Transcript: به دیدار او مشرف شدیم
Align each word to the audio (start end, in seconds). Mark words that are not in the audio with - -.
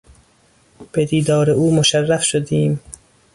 به 0.91 1.05
دیدار 1.05 1.49
او 1.51 1.75
مشرف 1.75 2.23
شدیم 2.23 2.79